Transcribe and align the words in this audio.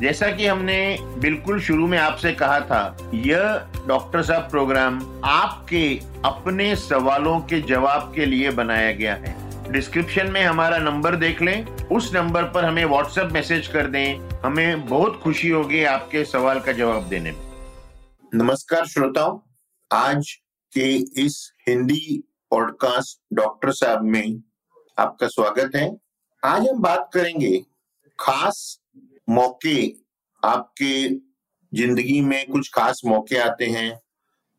जैसा 0.00 0.30
कि 0.30 0.46
हमने 0.46 0.98
बिल्कुल 1.00 1.60
शुरू 1.60 1.86
में 1.86 1.98
आपसे 1.98 2.32
कहा 2.32 2.60
था, 2.60 3.10
यह 3.14 3.68
डॉक्टर 3.86 4.22
साहब 4.22 4.50
प्रोग्राम 4.50 5.20
आपके 5.24 6.00
अपने 6.24 6.76
सवालों 6.76 7.40
के 7.40 7.60
जवाब 7.60 8.12
के 8.14 8.26
लिए 8.26 8.50
बनाया 8.50 8.92
गया 8.92 9.14
है। 9.14 9.34
डिस्क्रिप्शन 9.72 10.30
में 10.30 10.44
हमारा 10.44 10.78
नंबर 10.78 11.16
देख 11.16 11.42
लें। 11.42 11.66
उस 11.66 12.14
नंबर 12.14 12.42
पर 12.42 12.64
हमें 12.64 12.84
व्हाट्सएप 12.84 13.28
मैसेज 13.32 13.66
कर 13.66 13.86
दें। 13.86 14.38
हमें 14.44 14.86
बहुत 14.86 15.20
खुशी 15.22 15.48
होगी 15.48 15.84
आपके 15.84 16.24
सवाल 16.24 16.60
का 16.60 16.72
जवाब 16.72 17.08
देने 17.08 17.32
में। 17.32 17.52
नमस्कार 18.34 18.86
श्रोताओं। 18.86 19.38
आज 19.92 20.32
के 20.74 20.96
इस 20.96 21.52
हिंदी 21.68 22.24
पॉडकास्ट 22.50 23.36
डॉक्टर 23.36 23.70
साहब 23.70 24.02
में 24.02 24.42
आपका 24.98 25.26
स्वागत 25.26 25.70
है। 25.76 25.96
आज 26.44 26.68
हम 26.68 26.82
बात 26.82 27.10
करेंगे 27.14 27.58
खास 28.20 28.80
मौके 29.28 29.94
आपके 30.44 31.08
ज़िंदगी 31.72 32.20
में 32.20 32.50
कुछ 32.50 32.70
खास 32.74 33.00
मौके 33.06 33.36
आते 33.36 33.66
हैं, 33.66 34.00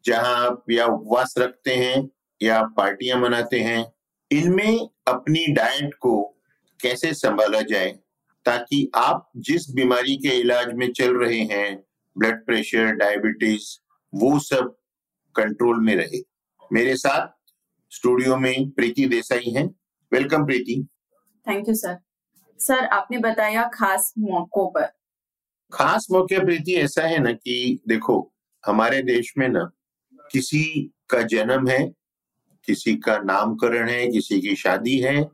जहाँ 0.06 0.48
आप 0.48 0.64
या 0.72 0.86
उपवास 0.86 1.34
रखते 1.38 1.76
हैं, 1.76 2.10
या 2.42 2.62
पार्टियाँ 2.64 3.20
मनाते 3.20 3.60
हैं। 3.60 3.94
इनमें 4.32 4.90
अपनी 5.08 5.48
डाइट 5.48 5.94
को 5.94 6.36
कैसे 6.82 7.14
संभाला 7.14 7.62
जाए, 7.62 8.00
ताकि 8.46 8.92
आप 8.96 9.32
जिस 9.38 9.70
बीमारी 9.72 10.16
के 10.16 10.30
इलाज 10.30 10.74
में 10.74 10.92
चल 10.92 11.18
रहे 11.18 11.40
हैं, 11.40 11.84
ब्लड 12.18 12.46
प्रेशर, 12.46 12.86
डायबिटीज़, 12.86 13.78
वो 14.16 14.40
सब 14.40 14.76
कंट्रोल 15.36 15.80
में 15.80 15.96
रहे। 15.96 16.22
मेरे 16.74 16.96
साथ 16.96 17.54
स्टूडियो 17.92 18.38
में 18.38 18.70
प्रीति 18.70 19.06
देसाई 19.06 19.52
हैं। 19.52 19.76
Welcome 20.14 20.46
Preeti. 20.46 20.88
Thank 21.48 21.70
you, 21.70 21.76
sir. 21.76 22.07
Sir, 22.60 22.86
आपने 22.86 23.18
बताया 23.18 23.70
खास 23.74 24.14
मौकों 24.18 24.68
पर। 24.72 24.86
खास 25.72 26.08
मौके 26.12 26.40
प्रीति 26.40 26.76
ऐसा 26.76 27.04
है 27.04 27.18
ना 27.20 27.32
कि 27.32 27.80
देखो, 27.88 28.32
हमारे 28.64 29.02
देश 29.02 29.34
में 29.38 29.48
ना 29.50 29.70
किसी 30.32 30.64
का 31.10 31.22
जन्म 31.22 31.68
है, 31.68 31.84
किसी 32.68 32.96
का 32.96 33.18
नामकरण 33.18 33.90
है, 33.90 34.08
किसी 34.08 34.40
की 34.42 34.56
शादी 34.56 34.98
है, 35.00 35.30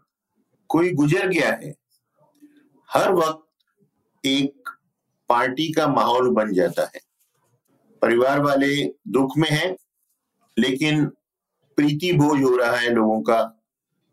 कोई 0.70 0.92
गुजर 0.94 1.28
गया 1.28 1.52
है, 1.54 1.74
हर 2.90 3.14
वक्त 3.14 4.26
एक 4.26 4.70
पार्टी 5.30 5.72
का 5.74 5.88
माहौल 5.88 6.30
बन 6.30 6.54
जाता 6.54 6.84
है। 6.96 7.02
परिवार 8.02 8.40
वाले 8.40 8.84
दुख 9.08 9.38
में 9.38 9.50
हैं, 9.50 9.76
लेकिन 10.58 11.06
प्रीति 11.78 12.12
बोझ 12.14 12.42
हो 12.44 12.56
रहा 12.58 12.76
है 12.78 12.90
लोगों 12.90 13.22
का। 13.22 13.42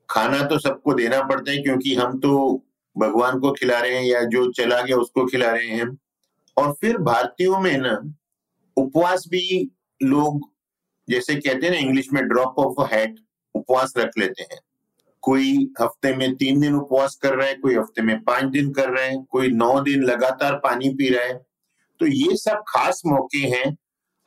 खाना 0.09 0.43
तो 0.43 0.59
सबको 0.59 0.95
देना 0.95 1.23
पड़ता 1.23 1.51
है, 1.51 1.59
क्योंकि 1.59 1.95
हम 1.95 2.19
तो 2.21 2.65
भगवान 2.99 3.39
को 3.39 3.53
खिला 3.53 3.81
रहे 3.81 3.97
हैं 3.97 4.05
या 4.05 4.23
जो 4.23 4.53
चला 4.53 4.81
गया 4.83 4.97
उसको 4.97 5.27
खिला 5.27 5.51
रहे 5.51 5.67
हैं। 5.67 5.99
और 6.57 6.73
फिर 6.73 6.99
भारतीयों 6.99 7.61
में 7.61 7.79
ना, 7.79 8.15
उपवास 8.77 9.25
भी 9.29 9.71
लोग, 10.03 10.51
जैसे 11.09 11.35
कहते 11.35 11.67
हैं 11.67 11.71
ना 11.71 11.79
इंग्लिश 11.79 12.13
में 12.13 12.29
ड्रॉप 12.29 12.55
ऑफ़ 12.59 12.95
हैट 12.95 13.17
उपवास 13.55 13.95
रख 13.99 14.11
लेते 14.19 14.43
हैं। 14.43 14.61
कोई 15.23 15.73
हफ़्ते 15.81 16.17
में 16.17 16.37
तीन 16.37 16.61
दिन 16.61 16.75
उपवास 16.75 17.17
कर 17.17 17.35
रहा 17.35 17.47
है, 17.47 17.55
कोई 17.55 17.75
हफ़्ते 17.75 18.03
में 18.03 18.25
पाँच 18.25 18.45
दिन 18.45 18.73
कर 18.73 18.91
रहे 18.91 19.09
हैं, 19.09 19.25
कोई 19.25 19.49
नौ 19.49 19.81
दिन 19.81 20.03
लगातार 20.03 20.55
पानी 20.55 20.89
पी 20.89 21.09
रहा 21.09 21.25
है। 21.25 21.47
तो 22.01 22.07
ये 22.07 22.37
सब 22.37 22.63
खास 22.69 23.03
मौके 23.07 23.39
हैं। 23.39 23.77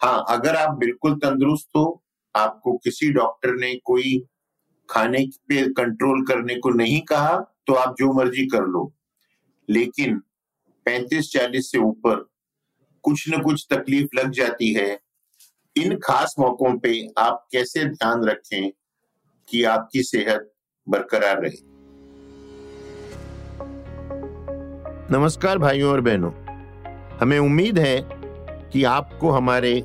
हाँ 0.01 0.25
अगर 0.29 0.55
आप 0.55 0.77
बिल्कुल 0.77 1.15
तंदुरुस्त 1.15 1.69
हो, 1.75 2.03
आपको 2.35 2.77
किसी 2.77 3.11
डॉक्टर 3.11 3.55
ने 3.55 3.75
कोई 3.75 4.25
खाने 4.89 5.25
पे 5.49 5.73
कंट्रोल 5.73 6.25
करने 6.25 6.55
को 6.55 6.69
नहीं 6.69 7.01
कहा 7.01 7.52
तो 7.67 7.73
आप 7.73 7.95
जो 7.97 8.13
मर्ज़ी 8.13 8.47
कर 8.47 8.61
लो। 8.61 8.93
लेकिन 9.69 10.17
35-40 10.85 11.71
से 11.71 11.77
ऊपर 11.77 12.29
कुछ 13.01 13.29
न 13.29 13.41
कुछ 13.41 13.67
तकलीफ़ 13.73 14.07
लग 14.15 14.31
जाती 14.31 14.73
है। 14.73 14.99
इन 15.77 15.95
खास 15.95 16.35
मौकों 16.39 16.79
पे 16.79 17.07
आप 17.17 17.47
कैसे 17.51 17.85
ध्यान 17.85 18.23
रखें 18.23 18.71
कि 19.49 19.63
आपकी 19.63 20.03
सेहत 20.03 20.53
बरकरार 20.89 21.41
रहे? 21.41 21.73
नमस्कार 25.13 25.57
भाइयों 25.57 25.91
और 25.91 26.01
बहनों। 26.01 26.31
हमें 27.17 27.39
उम्मीद 27.39 27.79
है 27.79 28.09
कि 28.69 28.83
आपको 28.83 29.31
हमारे 29.31 29.83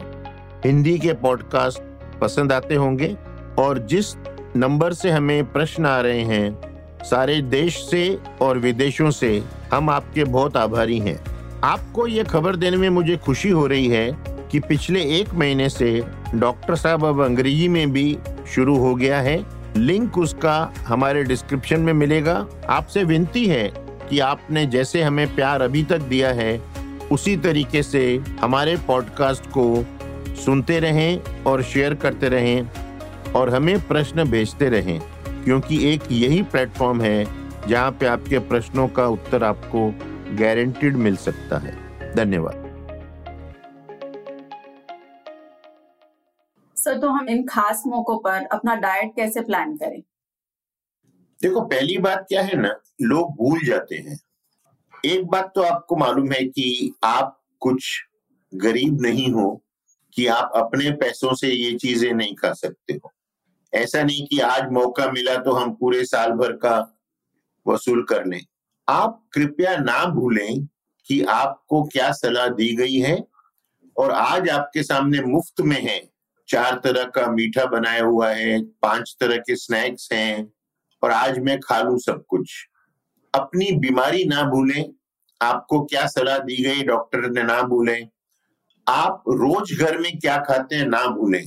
हिंदी 0.64 0.98
के 0.98 1.12
पॉडकास्ट 1.12 1.80
पसंद 2.18 2.52
आते 2.52 2.74
होंगे 2.74 3.16
और 3.58 3.78
जिस 3.78 4.16
नंबर 4.56 4.92
से 4.92 5.10
हमें 5.10 5.52
प्रश्न 5.52 5.86
आ 5.86 6.00
रहे 6.00 6.20
हैं 6.20 6.67
सारे 7.04 7.40
देश 7.40 7.76
से 7.90 8.18
और 8.40 8.58
विदेशों 8.58 9.10
से 9.10 9.42
हम 9.72 9.90
आपके 9.90 10.24
बहुत 10.24 10.56
आभारी 10.56 10.98
हैं। 10.98 11.20
आपको 11.64 12.06
ये 12.06 12.24
खबर 12.24 12.56
देने 12.56 12.76
में 12.76 12.88
मुझे 12.88 13.16
खुशी 13.16 13.48
हो 13.48 13.66
रही 13.66 13.88
है 13.88 14.16
कि 14.52 14.60
पिछले 14.60 15.02
एक 15.02 15.34
महीने 15.34 15.68
से 15.68 16.04
डॉक्टर 16.34 16.74
साहब 16.74 17.04
अब 17.04 17.24
अंग्रेज़ी 17.24 17.68
में 17.68 17.92
भी 17.92 18.18
शुरू 18.54 18.76
हो 18.76 18.94
गया 18.94 19.20
है। 19.20 19.46
लिंक 19.76 20.18
उसका 20.18 20.72
हमारे 20.78 21.24
डिस्क्रिप्शन 21.24 21.80
में 21.80 21.92
मिलेगा। 21.92 22.46
आपसे 22.68 23.04
विनती 23.04 23.46
है 23.46 23.72
कि 24.10 24.18
आपने 24.18 24.66
जैसे 24.66 25.02
हमें 25.02 25.34
प्यार 25.34 25.62
अभी 25.62 25.82
तक 25.84 25.98
दिया 25.98 26.28
है, 26.28 26.62
उसी 27.12 27.36
तरीके 27.36 27.82
से 27.82 28.20
हमारे 28.40 28.76
पॉडकास्ट 28.76 29.46
को 29.46 29.84
सुनते 30.44 30.80
रहें 30.80 31.44
और 31.46 31.62
शेयर 31.62 31.94
करते 31.94 32.28
रहें 32.28 32.70
और 33.32 33.50
हमें 33.50 33.86
प्रश्न 33.88 34.24
भेजते 34.24 34.68
रहें। 34.68 35.00
क्योंकि 35.48 35.76
एक 35.88 36.02
यही 36.12 36.42
प्लेटफॉर्म 36.42 37.00
है 37.02 37.24
जहाँ 37.68 37.90
पे 37.90 38.06
आपके 38.06 38.38
प्रश्नों 38.38 38.88
का 38.88 39.06
उत्तर 39.06 39.44
आपको 39.44 39.90
गारंटीड 40.36 40.96
मिल 40.96 41.16
सकता 41.16 41.58
है। 41.58 41.72
धन्यवाद। 42.14 42.54
सर 46.76 46.98
तो 46.98 47.08
हम 47.08 47.28
इन 47.28 47.46
खास 47.46 47.82
मौकों 47.86 48.18
पर 48.18 48.44
अपना 48.46 48.74
डाइट 48.74 49.16
कैसे 49.16 49.40
प्लान 49.40 49.76
करें? 49.76 50.00
देखो 51.40 51.60
पहली 51.60 51.98
बात 51.98 52.26
क्या 52.28 52.42
है 52.42 52.56
ना 52.56 52.76
लोग 53.02 53.34
भूल 53.36 53.66
जाते 53.66 53.96
हैं। 53.96 54.18
एक 55.06 55.26
बात 55.26 55.52
तो 55.54 55.62
आपको 55.62 55.96
मालूम 55.96 56.32
है 56.32 56.44
कि 56.44 56.92
आप 57.04 57.40
कुछ 57.60 58.04
गरीब 58.54 59.00
नहीं 59.00 59.32
हो 59.32 59.62
कि 60.12 60.26
आप 60.26 60.52
अपने 60.56 60.90
पैसों 60.90 61.34
से 61.34 61.48
ये 61.48 61.76
चीज़ें 61.76 62.12
नहीं 62.12 62.34
खा 62.34 62.52
सकते 62.52 62.92
हो। 62.94 63.12
ऐसा 63.72 64.02
नहीं 64.02 64.26
कि 64.26 64.38
आज 64.38 64.70
मौका 64.72 65.10
मिला 65.10 65.36
तो 65.36 65.52
हम 65.52 65.72
पूरे 65.74 66.04
साल 66.04 66.32
भर 66.32 66.52
का 66.56 66.76
वसूल 67.66 68.02
कर 68.02 68.24
लें। 68.26 68.40
आप 68.88 69.22
कृपया 69.32 69.76
ना 69.76 70.04
भूलें 70.04 70.66
कि 71.06 71.22
आपको 71.22 71.82
क्या 71.84 72.10
सलाह 72.12 72.48
दी 72.48 72.74
गई 72.76 72.96
है 72.96 73.18
और 73.96 74.10
आज 74.10 74.48
आपके 74.48 74.82
सामने 74.82 75.20
मुफ़्त 75.20 75.60
में 75.60 75.80
है। 75.80 76.00
चार 76.48 76.80
तरह 76.84 77.04
का 77.04 77.26
मीठा 77.30 77.64
बनाया 77.64 78.02
हुआ 78.02 78.30
है, 78.30 78.60
पाँच 78.62 79.16
तरह 79.20 79.36
के 79.36 79.56
स्नैक्स 79.56 80.08
हैं 80.12 80.52
और 81.02 81.10
आज 81.10 81.38
मैं 81.38 81.58
खा 81.60 81.80
लू 81.80 81.98
सब 81.98 82.24
कुछ। 82.28 82.52
अपनी 83.34 83.70
बीमारी 83.72 84.24
ना 84.24 84.42
भूलें। 84.42 84.84
आपको 85.40 85.84
क्या 85.84 86.06
सलाह 86.06 86.38
दी 86.38 86.62
गई, 86.64 86.82
डॉक्टर 86.82 87.30
ने 87.30 87.42
ना 87.42 87.60
भूलें। 87.62 88.08
आप 88.86 89.24
रोज 89.28 89.72
घर 89.80 89.98
में 89.98 90.18
क्या 90.18 90.38
खाते 90.38 90.76
हैं 90.76 90.86
ना 90.86 91.06
भूलें। 91.06 91.44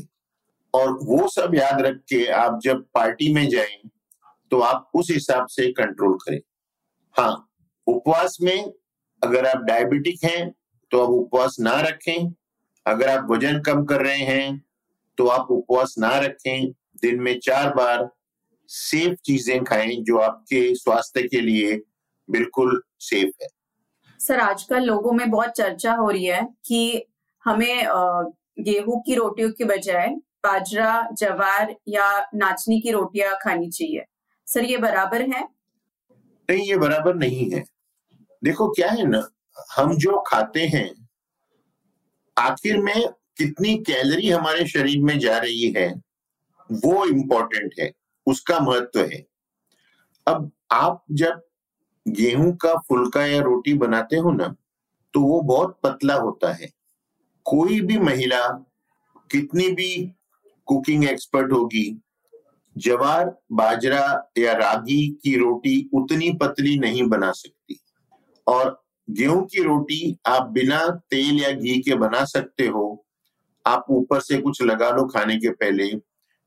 और 0.73 0.91
वो 1.03 1.27
सब 1.27 1.55
याद 1.55 1.81
रख 1.81 1.97
के 2.09 2.25
आप 2.33 2.59
जब 2.63 2.83
पार्टी 2.93 3.33
में 3.33 3.47
जाए 3.49 3.77
तो 4.51 4.59
आप 4.61 4.89
उस 4.95 5.11
हिसाब 5.11 5.47
से 5.47 5.71
कंट्रोल 5.71 6.17
करें। 6.17 6.39
हाँ 7.15 7.47
उपवास 7.87 8.37
में 8.41 8.71
अगर 9.21 9.45
आप 9.45 9.61
डायबिटिक 9.63 10.23
हैं 10.23 10.51
तो 10.91 11.01
आप 11.01 11.09
उपवास 11.09 11.55
ना 11.59 11.79
रखें। 11.81 12.31
अगर 12.85 13.09
आप 13.09 13.27
वज़न 13.31 13.59
कम 13.61 13.83
कर 13.85 14.01
रहे 14.01 14.23
हैं 14.25 14.61
तो 15.17 15.27
आप 15.27 15.51
उपवास 15.51 15.95
ना 15.99 16.17
रखें। 16.19 16.71
दिन 17.01 17.19
में 17.21 17.37
चार 17.39 17.73
बार 17.73 18.09
सेफ़ 18.69 19.15
चीज़ें 19.25 19.63
खाएँ 19.63 19.95
जो 20.01 20.17
आपके 20.17 20.63
स्वास्थ्य 20.75 21.21
के 21.23 21.41
लिए 21.41 21.81
बिल्कुल 22.29 22.81
सेफ़ 22.99 23.43
है। 23.43 23.47
सर, 24.19 24.39
आजकल 24.39 24.83
लोगों 24.83 25.11
में 25.11 25.29
बहुत 25.29 25.49
चर्चा 25.49 25.93
हो 25.93 26.09
रही 26.09 26.25
है 26.25 26.41
कि 26.65 27.05
हमें 27.43 27.85
गेहूँ 28.59 29.01
की 29.01 29.15
रोटियों 29.15 29.49
के 29.51 29.63
बजाय 29.65 30.15
बाजरा, 30.43 31.07
जवार 31.13 31.75
या 31.87 32.07
नाचनी 32.35 32.79
की 32.81 32.91
रोटियाँ 32.91 33.35
खानी 33.41 33.69
चाहिए। 33.69 34.05
सर, 34.47 34.63
ये 34.63 34.77
बराबर 34.77 35.21
है? 35.21 35.43
नहीं, 36.49 36.69
ये 36.69 36.77
बराबर 36.77 37.15
नहीं 37.15 37.49
है। 37.51 37.63
देखो, 38.43 38.67
क्या 38.69 38.89
है 38.89 39.05
ना, 39.07 39.27
हम 39.75 39.97
जो 39.97 40.23
खाते 40.27 40.65
हैं, 40.67 40.89
आखिर 42.37 42.77
में 42.77 43.07
कितनी 43.37 43.75
कैलोरी 43.77 44.29
हमारे 44.29 44.65
शरीर 44.67 45.01
में 45.01 45.17
जा 45.19 45.37
रही 45.37 45.71
है, 45.71 45.89
वो 46.69 47.05
इम्पोर्टेंट 47.05 47.73
है, 47.79 47.91
उसका 48.27 48.59
महत्व 48.59 48.99
है। 49.01 49.25
अब 50.27 50.51
आप 50.71 51.03
जब 51.11 51.41
गेहूँ 52.07 52.55
का 52.55 52.73
फुल्का 52.79 53.25
या 53.25 53.41
रोटी 53.41 53.73
बनाते 53.73 54.15
हो 54.15 54.31
ना 54.31 54.55
तो 55.13 55.21
वो 55.21 55.41
बहुत 55.41 55.79
पतला 55.83 56.15
होता 56.15 56.51
है। 56.53 56.69
कोई 57.45 57.79
भी 57.81 57.97
महिला, 57.99 58.47
कितनी 59.31 59.67
भी 59.67 60.15
कुकिंग 60.71 61.03
एक्सपर्ट 61.03 61.51
होगी। 61.51 62.01
जवार, 62.77 63.37
बाजरा 63.51 64.31
या 64.37 64.53
रागी 64.53 65.07
की 65.23 65.35
रोटी 65.37 65.89
उतनी 65.93 66.29
पतली 66.33 66.79
नहीं 66.79 67.03
बना 67.03 67.31
सकती। 67.31 67.79
और 68.47 68.83
गेहूँ 69.09 69.45
की 69.45 69.63
रोटी 69.63 70.17
आप 70.25 70.49
बिना 70.49 70.79
तेल 70.87 71.41
या 71.41 71.51
घी 71.51 71.79
के 71.79 71.95
बना 71.95 72.23
सकते 72.25 72.67
हो। 72.67 73.05
आप 73.65 73.85
ऊपर 73.89 74.19
से 74.19 74.37
कुछ 74.37 74.61
लगा 74.61 74.89
लो 74.89 75.03
खाने 75.05 75.35
के 75.35 75.49
पहले। 75.49 75.91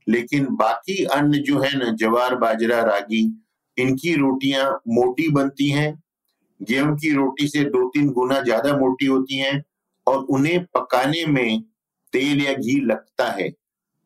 लेकिन 0.09 0.47
बाकी 0.47 1.05
अन्न 1.05 1.39
जो 1.39 1.59
है 1.59 1.79
ना, 1.79 1.91
जवार, 1.91 2.35
बाजरा, 2.35 2.83
रागी, 2.83 3.43
इनकी 3.79 4.15
रोटियाँ 4.15 4.81
मोटी 4.89 5.29
बनती 5.29 5.69
हैं। 5.71 6.03
गेहूँ 6.63 6.97
की 6.97 7.13
रोटी 7.13 7.49
से 7.49 7.65
दो 7.65 7.89
तीन 7.89 8.11
गुना 8.11 8.41
ज़्यादा 8.41 8.77
मोटी 8.77 9.07
होती 9.07 9.39
हैं 9.39 9.65
और 10.07 10.19
उन्हें 10.25 10.65
पकाने 10.65 11.27
में 11.27 11.63
तेल 12.13 12.41
या 12.41 12.53
घी 12.53 12.81
लगता 12.81 13.31
है। 13.31 13.64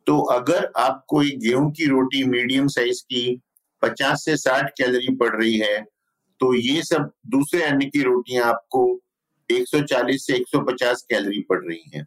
तो 0.09 0.19
अगर 0.19 0.73
आपको 0.77 1.23
एक 1.23 1.39
गेहूँ 1.39 1.71
की 1.73 1.87
रोटी 1.87 2.25
मीडियम 2.25 2.69
साइज़ 2.69 3.03
की 3.03 3.41
50 3.83 4.25
से 4.25 4.37
60 4.37 4.71
कैलोरी 4.79 5.15
पड़ 5.15 5.37
रही 5.37 5.59
है 5.59 5.85
तो 6.41 6.55
ये 6.55 6.83
सब 6.83 7.11
दूसरे 7.27 7.63
अन्न 7.63 7.81
की 7.81 8.03
रोटियाँ 8.03 8.45
आपको 8.45 9.01
140 9.51 10.27
से 10.27 10.35
150 10.35 11.03
कैलोरी 11.03 11.41
पड़ 11.49 11.59
रही 11.65 11.91
हैं। 11.95 12.07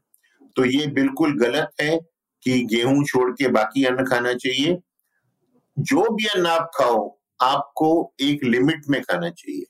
तो 0.55 0.65
ये 0.65 0.87
बिल्कुल 0.87 1.39
गलत 1.39 1.69
है 1.81 1.99
कि 2.43 2.63
गेहूँ 2.63 3.05
छोड़ 3.05 3.31
के 3.31 3.47
बाकी 3.47 3.85
अन्न 3.85 4.05
खाना 4.05 4.33
चाहिए। 4.33 4.79
जो 5.79 6.01
भी 6.15 6.25
अन्न 6.25 6.45
आप 6.45 6.71
खाओ, 6.75 7.19
आपको 7.41 8.13
एक 8.21 8.43
लिमिट 8.43 8.81
में 8.89 9.01
खाना 9.01 9.29
चाहिए। 9.29 9.65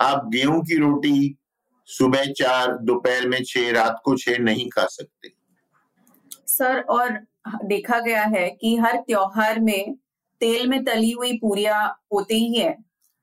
आप 0.00 0.28
गेहूँ 0.28 0.62
की 0.62 0.76
रोटी 0.76 1.36
सुबह 1.84 2.24
चार, 2.24 2.78
दोपहर 2.78 3.28
में 3.28 3.44
छह, 3.44 3.70
रात 3.70 4.00
को 4.04 4.16
छह 4.16 4.38
नहीं 4.38 4.68
खा 4.68 4.86
सकते। 4.86 5.32
सर, 6.46 6.80
और 6.80 7.26
देखा 7.64 8.00
गया 8.00 8.22
है 8.24 8.48
कि 8.50 8.76
हर 8.76 8.96
त्योहार 8.96 9.60
में 9.60 9.94
तेल 10.40 10.66
में 10.68 10.84
तली 10.84 11.10
हुई 11.10 11.32
पूरियाँ 11.32 11.86
होते 12.12 12.34
ही 12.34 12.54
है। 12.54 12.76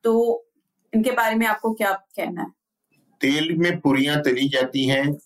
तो 0.03 0.45
इनके 0.93 1.11
बारे 1.11 1.35
में 1.35 1.45
आपको 1.47 1.73
क्या 1.73 1.91
कहना 1.93 2.41
है? 2.41 2.47
तेल 3.21 3.55
में 3.57 3.79
पूरियाँ 3.79 4.21
तली 4.21 4.47
जाती 4.49 4.85
हैं 4.85 5.17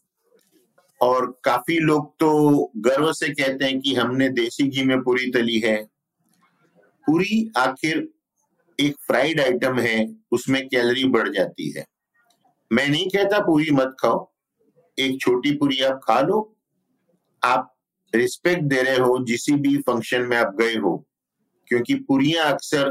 और 1.02 1.40
काफ़ी 1.44 1.80
लोग 1.80 2.14
तो 2.20 2.72
गर्व 2.78 3.12
से 3.14 3.30
कहते 3.30 3.66
हैं 3.66 3.80
कि 3.82 3.96
हमने 3.96 4.30
देसी 4.30 4.68
घी 4.68 4.84
में 4.84 5.02
पूरी 5.02 5.32
तली 5.32 5.60
है। 5.60 5.78
पूरी 7.08 7.52
आखिर 7.58 8.08
एक 8.80 8.96
फ्राइड 9.08 9.42
आइटम 9.42 9.80
है, 9.80 10.16
उसमें 10.32 10.68
कैलोरी 10.68 11.04
बढ़ 11.04 11.30
जाती 11.30 11.72
है। 11.72 11.86
मैं 12.72 12.88
नहीं 12.88 13.08
कहता 13.08 13.40
पूरी 13.40 13.72
मत 13.72 13.96
खाओ, 14.00 14.32
एक 14.98 15.22
छोटी 15.22 15.52
पूरी 15.52 15.82
आप 15.82 16.00
खा 16.04 16.20
लो, 16.22 16.56
आप 17.44 17.77
रिस्पेक्ट 18.16 18.62
दे 18.62 18.82
रहे 18.82 18.98
हो, 18.98 19.26
जिस 19.26 19.50
भी 19.50 19.78
फ़ंक्शन 19.78 20.22
में 20.22 20.38
आप 20.38 20.56
गए 20.56 20.76
हो, 20.76 21.08
क्योंकि 21.68 21.96
पूरियाँ 21.96 22.54
अक्सर 22.54 22.90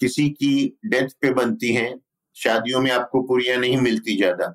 किसी 0.00 0.30
की 0.30 0.78
डेथ 0.84 1.08
पे 1.22 1.32
बनती 1.32 1.74
हैं, 1.74 2.00
शादियों 2.34 2.80
में 2.80 2.90
आपको 2.90 3.22
पूरियाँ 3.22 3.56
नहीं 3.58 3.76
मिलती 3.76 4.16
ज़्यादा। 4.16 4.54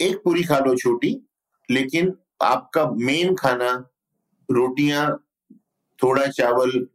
एक 0.00 0.16
पूरी 0.24 0.42
खा 0.44 0.58
लो 0.58 0.74
छोटी, 0.76 1.28
लेकिन 1.70 2.16
आपका 2.42 2.90
मेन 2.90 3.34
खाना 3.34 3.70
रोटियाँ, 4.50 5.24
थोड़ा 6.02 6.26
चावल 6.26 6.88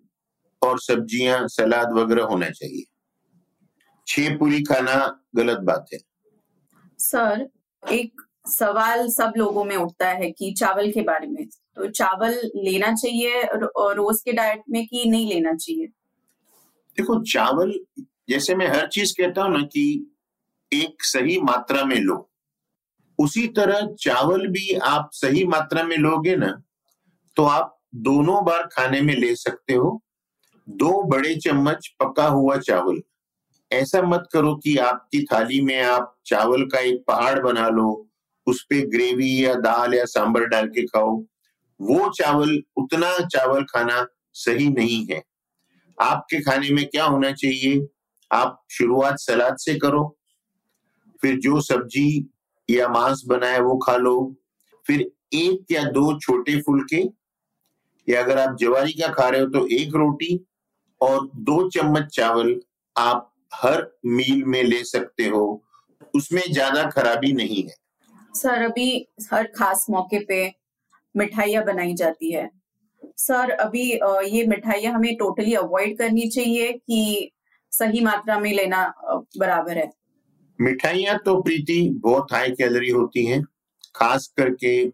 और 0.61 0.79
सब्ज़ियाँ, 0.79 1.47
सलाद 1.47 1.93
वगैरह 1.93 2.23
होना 2.23 2.49
चाहिए। 2.49 2.83
छह 4.07 4.37
पूरी 4.37 4.63
खाना 4.63 5.23
गलत 5.35 5.59
बात 5.59 5.85
है। 5.93 5.99
सर, 6.99 7.49
एक 7.83 8.21
सवाल 8.47 9.07
सब 9.09 9.33
लोगों 9.37 9.63
में 9.63 9.75
उठता 9.75 10.07
है 10.07 10.31
कि 10.31 10.51
चावल 10.51 10.91
के 10.91 11.01
बारे 11.01 11.27
में। 11.27 11.47
तो 11.77 11.87
चावल 11.89 12.33
लेना 12.55 12.93
चाहिए 12.93 13.41
रोज 13.53 14.21
के 14.21 14.31
डाइट 14.31 14.61
में 14.69 14.85
कि 14.87 15.03
नहीं 15.09 15.27
लेना 15.29 15.53
चाहिए? 15.53 15.85
देखो, 16.97 17.19
चावल 17.23 17.73
जैसे 18.29 18.55
मैं 18.55 18.67
हर 18.67 18.87
चीज़ 18.87 19.13
कहता 19.13 19.43
हूँ 19.43 19.51
ना 19.51 19.61
कि 19.65 19.83
एक 20.71 21.03
सही 21.03 21.39
मात्रा 21.41 21.83
में 21.85 21.95
लो। 21.95 22.27
उसी 23.19 23.47
तरह 23.47 23.87
चावल 23.99 24.47
भी 24.47 24.73
आप 24.85 25.09
सही 25.13 25.45
मात्रा 25.47 25.83
में 25.83 25.95
लोगे 25.97 26.35
ना 26.35 26.51
तो 27.37 27.43
आप 27.45 27.77
दोनों 27.95 28.43
बार 28.45 28.63
खाने 28.73 29.01
में 29.01 29.13
ले 29.15 29.33
सकते 29.35 29.73
हो। 29.73 30.01
दो 30.67 30.91
बड़े 31.03 31.35
चम्मच 31.35 31.87
पका 31.99 32.27
हुआ 32.27 32.57
चावल। 32.59 33.01
ऐसा 33.71 34.01
मत 34.01 34.27
करो 34.33 34.55
कि 34.55 34.77
आपकी 34.79 35.23
थाली 35.23 35.61
में 35.61 35.81
आप 35.81 36.15
चावल 36.25 36.65
का 36.65 36.79
एक 36.79 37.03
पहाड़ 37.07 37.39
बना 37.39 37.67
लो, 37.69 38.07
उस 38.47 38.65
पे 38.69 38.81
ग्रेवी 38.87 39.45
या 39.45 39.53
दाल 39.57 39.93
या 39.93 40.05
सांबर 40.05 40.45
डाल 40.45 40.67
के 40.67 40.85
खाओ। 40.85 41.17
वो 41.81 42.09
चावल, 42.11 42.57
उतना 42.77 43.17
चावल 43.25 43.63
खाना 43.65 44.05
सही 44.35 44.67
नहीं 44.69 45.05
है। 45.05 45.21
आपके 45.97 46.39
खाने 46.41 46.69
में 46.69 46.85
क्या 46.87 47.05
होना 47.05 47.31
चाहिए? 47.33 47.87
आप 48.31 48.61
शुरुआत 48.71 49.19
सलाद 49.19 49.57
से 49.59 49.73
करो, 49.79 50.03
फिर 51.19 51.39
जो 51.39 51.61
सब्ज़ी 51.61 52.29
या 52.69 52.87
मांस 52.89 53.23
बनाए 53.27 53.59
वो 53.59 53.77
खा 53.77 53.95
लो, 53.97 54.35
फिर 54.85 55.11
एक 55.33 55.71
या 55.71 55.83
दो 55.91 56.19
छोटे 56.19 56.59
फुलके, 56.61 57.01
या 58.07 58.23
अगर 58.23 58.37
आप 58.39 58.55
जवारी 58.59 58.93
का 58.93 59.07
खा 59.13 59.27
रहे 59.29 59.41
हो 59.41 59.47
तो 59.49 59.65
एक 59.73 59.95
रोटी 59.95 60.39
और 61.01 61.29
दो 61.35 61.69
चम्मच 61.69 62.07
चावल 62.15 62.55
आप 62.95 63.27
हर 63.53 63.85
मील 64.07 64.43
में 64.45 64.63
ले 64.63 64.83
सकते 64.85 65.25
हो, 65.25 65.61
उसमें 66.13 66.41
ज़्यादा 66.43 66.83
खराबी 66.89 67.31
नहीं 67.33 67.63
है। 67.63 67.75
सर, 68.33 68.61
अभी 68.61 69.07
हर 69.31 69.47
खास 69.55 69.85
मौके 69.89 70.19
पे 70.25 70.43
मिठाइयाँ 71.15 71.63
बनाई 71.65 71.93
जाती 71.93 72.31
है। 72.31 72.49
सर, 73.17 73.49
अभी 73.51 73.81
ये 74.29 74.45
मिठाइयाँ 74.47 74.93
हमें 74.93 75.15
टोटली 75.15 75.53
अवॉइड 75.55 75.97
करनी 75.97 76.27
चाहिए 76.29 76.71
कि 76.71 77.31
सही 77.71 78.01
मात्रा 78.01 78.39
में 78.39 78.51
लेना 78.53 78.83
बराबर 79.37 79.77
है। 79.77 79.89
मिठाइयाँ 80.59 81.17
तो 81.25 81.41
प्रीति 81.41 81.81
बहुत 81.93 82.31
हाई 82.31 82.51
कैलोरी 82.51 82.89
होती 82.89 83.25
हैं, 83.25 83.41
खास 83.95 84.27
करके 84.37 84.85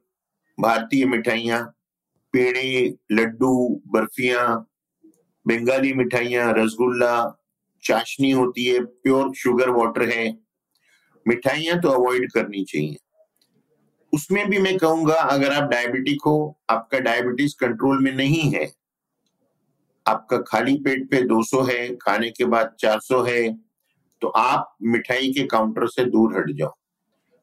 भारतीय 0.58 1.06
मिठाइयाँ, 1.06 1.64
पेड़े, 2.34 2.94
लड्डू, 3.12 3.82
बर्फियाँ, 3.88 4.48
बंगाली 5.46 5.94
मिठाइयाँ, 5.94 6.54
रसगुल्ला, 6.58 7.16
चाशनी 7.84 8.32
होती 8.32 8.66
है 8.66 8.80
प्योर 8.80 9.34
शुगर 9.36 9.70
वाटर 9.70 10.10
है। 10.10 10.28
मिठाइयाँ 11.26 11.80
तो 11.82 11.90
अवॉइड 11.90 12.32
करनी 12.32 12.64
चाहिए। 12.64 12.96
उसमें 14.14 14.48
भी 14.50 14.60
मैं 14.60 14.78
कहूँगा, 14.78 15.16
अगर 15.16 15.54
आप 15.54 15.70
डायबिटिक 15.70 16.22
हो, 16.26 16.58
आपका 16.70 17.00
डायबिटीज़ 17.00 17.56
कंट्रोल 17.60 18.04
में 18.04 18.12
नहीं 18.14 18.50
है, 18.52 18.72
आपका 20.06 20.38
खाली 20.48 20.76
पेट 20.78 21.10
पे 21.12 21.22
200 21.24 21.62
है, 21.64 21.88
खाने 21.96 22.30
के 22.32 22.46
बाद 22.46 22.76
400 22.80 23.24
है 23.24 23.48
तो 24.22 24.28
आप 24.28 24.76
मिठाई 24.84 25.32
के 25.34 25.44
काउंटर 25.48 25.88
से 25.88 26.04
दूर 26.06 26.38
हट 26.38 26.52
जाओ। 26.58 26.74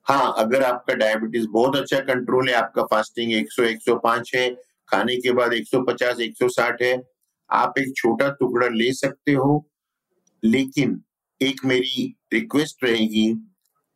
हाँ 0.06 0.34
अगर 0.38 0.62
आपका 0.62 0.94
डायबिटीज़ 0.94 1.46
बहुत 1.48 1.76
अच्छा 1.76 1.98
कंट्रोल 2.02 2.48
है, 2.48 2.54
आपका 2.54 2.82
फास्टिंग 2.84 3.32
100 3.32 3.64
105 3.64 4.34
है, 4.34 4.48
खाने 4.88 5.16
के 5.16 5.32
बाद 5.32 5.52
150 5.52 6.20
160 6.20 6.82
है, 6.82 7.02
आप 7.50 7.78
एक 7.78 7.92
छोटा 7.96 8.28
टुकड़ा 8.30 8.68
ले 8.68 8.92
सकते 8.92 9.32
हो, 9.32 9.64
लेकिन 10.42 11.00
एक 11.40 11.64
मेरी 11.64 12.14
रिक्वेस्ट 12.32 12.84
रहेगी, 12.84 13.34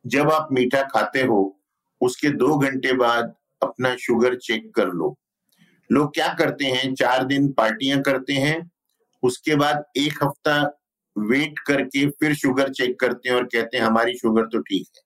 जब 0.05 0.31
आप 0.31 0.47
मीठा 0.51 0.81
खाते 0.83 1.21
हो 1.21 1.58
उसके 2.01 2.29
दो 2.29 2.57
घंटे 2.57 2.93
बाद 2.93 3.33
अपना 3.61 3.95
शुगर 3.95 4.35
चेक 4.35 4.71
कर 4.75 4.87
लो। 4.87 5.15
लोग 5.89 6.13
क्या 6.13 6.27
करते 6.33 6.65
हैं? 6.65 6.93
चार 6.95 7.23
दिन 7.23 7.51
पार्टियाँ 7.51 8.01
करते 8.01 8.33
हैं, 8.33 8.71
उसके 9.23 9.55
बाद 9.55 9.83
एक 9.97 10.23
हफ़्ता 10.23 10.61
वेट 11.15 11.59
करके 11.59 12.05
फिर 12.09 12.33
शुगर 12.35 12.69
चेक 12.69 12.99
करते 12.99 13.29
हैं 13.29 13.35
और 13.35 13.43
कहते 13.43 13.77
हैं, 13.77 13.83
हमारी 13.83 14.17
शुगर 14.17 14.45
तो 14.45 14.59
ठीक 14.59 14.87
है। 14.95 15.01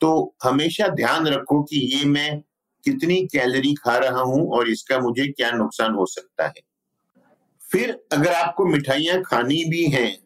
तो 0.00 0.34
हमेशा 0.44 0.88
ध्यान 0.88 1.26
रखो 1.26 1.62
कि 1.62 1.78
ये 1.96 2.04
मैं 2.04 2.40
कितनी 2.84 3.20
कैलोरी 3.26 3.74
खा 3.74 3.96
रहा 3.98 4.20
हूँ 4.20 4.48
और 4.50 4.68
इसका 4.68 4.98
मुझे 4.98 5.26
क्या 5.26 5.50
नुकसान 5.50 5.94
हो 5.94 6.06
सकता 6.06 6.46
है। 6.46 6.62
फिर 7.62 7.90
अगर 8.12 8.32
आपको 8.32 8.64
मिठाइयाँ 8.64 9.20
खानी 9.22 9.64
भी 9.64 9.84
हैं 9.86 10.18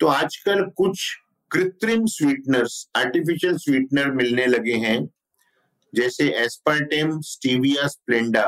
तो 0.00 0.06
आजकल 0.06 0.64
कुछ 0.76 1.04
कृत्रिम 1.50 2.04
स्वीटनर्स 2.06 2.88
आर्टिफिशियल 2.96 3.56
स्वीटनर 3.56 4.10
मिलने 4.10 4.46
लगे 4.46 4.74
हैं। 4.74 4.98
जैसे 5.94 6.28
एस्पर्टेम 6.36 7.20
स्टीविया 7.20 7.86
स्प्लेंडा 7.88 8.44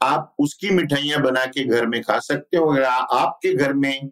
आप 0.00 0.34
उसकी 0.38 0.70
मिठाइयाँ 0.70 1.20
बना 1.22 1.44
के 1.46 1.64
घर 1.64 1.86
में 1.86 2.02
खा 2.02 2.18
सकते 2.18 2.56
हो। 2.56 2.66
अगर 2.66 2.82
आपके 2.82 3.54
घर 3.54 3.72
में 3.72 4.10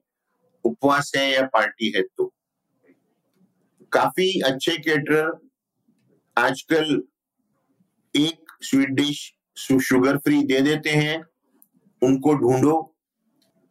उपवास 0.65 1.13
है 1.17 1.31
या 1.33 1.43
पार्टी 1.47 1.93
है 1.97 2.03
तो। 2.03 2.33
काफ़ी 3.93 4.41
अच्छे 4.41 4.77
केटर 4.79 5.51
आजकल 6.37 7.03
एक 8.15 8.53
स्वीट 8.63 8.89
डिश 8.89 9.33
शुगर 9.59 10.17
फ्री 10.17 10.43
दे 10.43 10.61
देते 10.61 10.91
हैं। 10.91 11.23
उनको 12.03 12.35
ढूंढो 12.35 12.97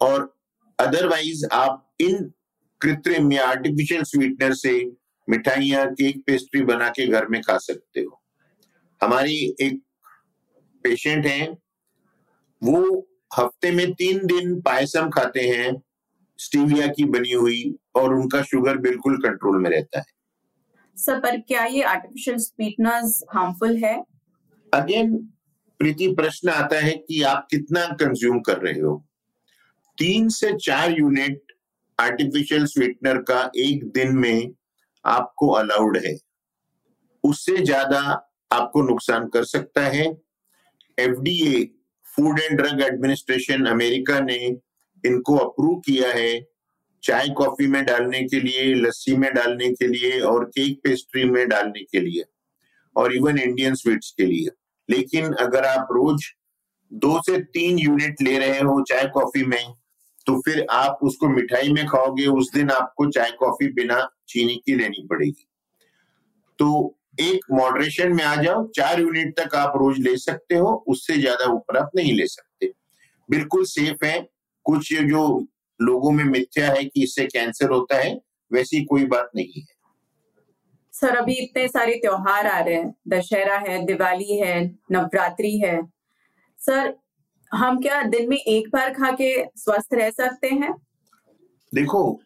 और 0.01 0.35
अदरवाइज़ 0.79 1.45
आप 1.51 1.95
इन 1.99 2.31
कृत्रिम 2.81 3.31
या 3.31 3.47
आर्टिफिशियल 3.47 4.03
स्वीटनर 4.03 4.53
से 4.53 4.73
मिठाइयाँ 5.27 5.85
केक 5.93 6.23
पेस्ट्री 6.27 6.61
बना 6.63 6.89
के 6.89 7.07
घर 7.07 7.27
में 7.27 7.41
खा 7.41 7.57
सकते 7.57 8.01
हो। 8.01 8.21
हमारी 9.01 9.37
एक 9.61 9.81
पेशेंट 10.83 11.25
हैं 11.25 11.47
वो 12.61 13.07
हफ़्ते 13.37 13.71
में 13.71 13.91
तीन 13.93 14.25
दिन 14.27 14.59
पायसम 14.61 15.09
खाते 15.09 15.41
हैं 15.41 15.73
स्टीविया 16.39 16.87
की 16.87 17.03
बनी 17.05 17.31
हुई 17.31 17.63
और 17.95 18.13
उनका 18.13 18.41
शुगर 18.41 18.77
बिल्कुल 18.77 19.17
कंट्रोल 19.17 19.61
में 19.61 19.69
रहता 19.69 19.99
है। 19.99 20.05
सर 20.97 21.19
पर 21.19 21.37
क्या 21.39 21.65
ये 21.65 21.81
आर्टिफिशियल 21.83 22.37
स्वीटनर्स 22.37 23.21
हार्मफुल 23.33 23.77
है? 23.77 23.95
अगेन 24.73 25.15
प्रीति 25.79 26.07
प्रश्न 26.13 26.49
आता 26.49 26.79
है 26.79 26.91
कि 26.97 27.21
आप 27.21 27.47
कितना 27.51 27.85
कंज्यूम 28.01 28.39
कर 28.39 28.57
रहे 28.57 28.79
हो। 28.79 28.95
तीन 29.97 30.29
से 30.29 30.53
चार 30.57 30.91
यूनिट 30.91 31.50
आर्टिफिशियल 32.01 32.65
स्वीटनर 32.67 33.17
का 33.23 33.39
एक 33.59 33.85
दिन 33.91 34.15
में 34.17 34.53
आपको 35.05 35.47
अलाउड 35.53 35.97
है। 35.97 36.15
उससे 37.23 37.57
ज़्यादा 37.57 37.99
आपको 38.51 38.81
नुकसान 38.83 39.27
कर 39.27 39.43
सकता 39.45 39.81
है। 39.87 40.05
FDA 40.97 41.63
food 42.05 42.39
and 42.39 42.57
drug 42.57 42.81
administration 42.81 43.65
America 43.65 44.19
ने 44.19 44.37
इनको 45.03 45.35
अप्रूव 45.37 45.79
किया 45.79 46.11
है 46.13 46.39
चाय 47.03 47.29
कॉफ़ी 47.37 47.67
में 47.67 47.83
डालने 47.85 48.21
के 48.23 48.39
लिए, 48.39 48.73
लस्सी 48.75 49.15
में 49.17 49.33
डालने 49.33 49.69
के 49.71 49.87
लिए 49.87 50.19
और 50.21 50.43
केक 50.47 50.79
पेस्ट्री 50.83 51.23
में 51.25 51.47
डालने 51.49 51.83
के 51.83 51.99
लिए 51.99 52.23
और 52.95 53.15
इवन 53.15 53.39
इंडियन 53.39 53.75
स्वीट्स 53.75 54.11
के 54.17 54.25
लिए। 54.25 54.49
लेकिन 54.89 55.33
अगर 55.41 55.65
आप 55.65 55.87
रोज 55.91 56.25
दो 56.91 57.19
से 57.21 57.37
तीन 57.53 57.79
यूनिट 57.79 58.21
ले 58.21 58.37
रहे 58.39 58.59
हो 58.59 58.81
चाय 58.83 59.07
कॉफ़ी 59.13 59.43
में 59.45 59.73
तो 60.27 60.41
फिर 60.41 60.65
आप 60.69 60.99
उसको 61.03 61.27
मिठाई 61.27 61.69
में 61.69 61.85
खाओगे, 61.87 62.25
उस 62.25 62.51
दिन 62.53 62.69
आपको 62.69 63.09
चाय, 63.09 63.31
कॉफ़ी 63.31 63.67
बिना 63.67 64.09
चीनी 64.27 64.55
की 64.65 64.75
लेनी 64.75 65.07
पड़ेगी। 65.07 65.47
तो 66.59 66.95
एक 67.19 67.45
मॉडरेशन 67.51 68.13
में 68.13 68.23
आ 68.23 68.35
जाओ, 68.35 68.67
चार 68.67 68.99
यूनिट 68.99 69.39
तक 69.39 69.55
आप 69.55 69.73
रोज 69.75 69.99
ले 69.99 70.17
सकते 70.17 70.55
हो, 70.55 70.85
उससे 70.87 71.17
ज़्यादा 71.17 71.45
ऊपर 71.45 71.77
आप 71.77 71.91
नहीं 71.95 72.13
ले 72.13 72.27
सकते। 72.27 72.71
बिल्कुल 73.29 73.65
सेफ़ 73.65 74.05
है। 74.05 74.27
कुछ 74.65 74.93
जो 74.93 75.47
लोगों 75.81 76.11
में 76.11 76.23
मिथ्या 76.23 76.71
है 76.71 76.83
कि 76.83 77.03
इससे 77.03 77.25
कैंसर 77.25 77.69
होता 77.69 77.97
है, 77.97 78.21
वैसी 78.51 78.83
कोई 78.85 79.05
बात 79.05 79.29
नहीं 79.35 79.61
है। 79.61 79.81
सर, 80.93 81.15
अभी 81.15 81.33
इतने 81.33 81.67
सारे 81.67 81.93
त्योहार 81.95 82.47
आ 82.47 82.59
रहे 82.59 82.75
हैं। 82.75 82.95
दशहरा 83.07 83.57
है, 83.57 83.85
दिवाली 83.85 84.37
है, 84.37 84.77
नवरात्रि 84.91 85.57
है। 85.57 85.81
सर 86.59 86.93
हम 87.53 87.81
क्या 87.81 88.03
दिन 88.03 88.29
में 88.29 88.37
एक 88.37 88.69
बार 88.69 88.93
खा 88.93 89.11
के 89.11 89.45
स्वस्थ 89.45 89.93
रह 89.93 90.09
सकते 90.09 90.47
हैं? 90.47 90.73
देखो, 91.73 92.21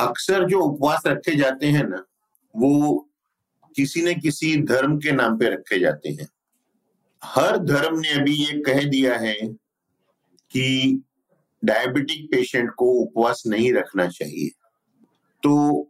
अक्सर 0.00 0.46
जो 0.46 0.60
उपवास 0.60 1.02
रखे 1.06 1.36
जाते 1.36 1.66
हैं 1.66 1.84
ना, 1.84 2.04
वो 2.56 3.08
किसी 3.76 4.02
न 4.02 4.20
किसी 4.20 4.62
धर्म 4.62 4.98
के 4.98 5.12
नाम 5.12 5.38
पे 5.38 5.50
रखे 5.50 5.78
जाते 5.78 6.08
हैं। 6.08 6.28
हर 7.24 7.58
धर्म 7.58 8.00
ने 8.00 8.08
अभी 8.08 8.32
ये 8.32 8.60
कह 8.60 8.88
दिया 8.88 9.18
है 9.18 9.34
कि 10.50 11.02
डायबिटिक 11.64 12.26
पेशेंट 12.26 12.70
को 12.70 12.84
उपवास 12.84 13.42
नहीं 13.46 13.72
रखना 13.72 14.06
चाहिए। 14.08 14.48
तो 15.42 15.88